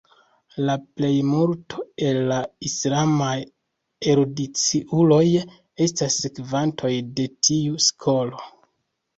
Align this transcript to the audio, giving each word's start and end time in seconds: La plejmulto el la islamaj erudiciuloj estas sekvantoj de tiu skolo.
La 0.67 0.75
plejmulto 0.99 1.83
el 2.07 2.17
la 2.31 2.37
islamaj 2.69 3.35
erudiciuloj 4.13 5.23
estas 5.89 6.19
sekvantoj 6.25 6.93
de 7.21 7.29
tiu 7.51 7.79
skolo. 7.91 8.43